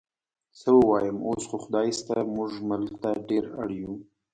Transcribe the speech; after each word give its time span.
څه 0.59 0.69
ووایم، 0.77 1.17
اوس 1.27 1.43
خو 1.49 1.57
خدای 1.63 1.87
شته 1.99 2.15
موږ 2.35 2.51
ملک 2.69 2.91
ته 3.01 3.09
ډېر 3.29 3.45
اړ 3.61 3.69
یو. 3.81 3.93